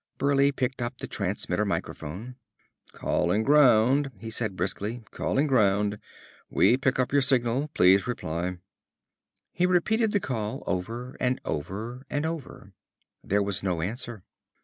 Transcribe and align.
Burleigh 0.17 0.51
picked 0.51 0.81
up 0.81 0.97
the 0.97 1.05
transmitter 1.05 1.63
microphone. 1.63 2.35
"Calling 2.91 3.43
ground," 3.43 4.09
he 4.19 4.31
said 4.31 4.55
briskly. 4.55 5.03
"Calling 5.11 5.45
ground! 5.45 5.99
We 6.49 6.75
pick 6.75 6.97
up 6.97 7.13
your 7.13 7.21
signal. 7.21 7.67
Please 7.75 8.07
reply." 8.07 8.57
He 9.51 9.67
repeated 9.67 10.11
the 10.11 10.19
call, 10.19 10.63
over 10.65 11.15
and 11.19 11.39
over 11.45 12.03
and 12.09 12.25
over. 12.25 12.73
There 13.23 13.43
was 13.43 13.61
no 13.61 13.79
answer. 13.83 14.23